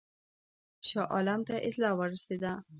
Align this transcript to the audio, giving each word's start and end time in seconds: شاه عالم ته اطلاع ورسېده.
شاه 0.87 1.07
عالم 1.13 1.41
ته 1.47 1.55
اطلاع 1.67 1.93
ورسېده. 1.95 2.53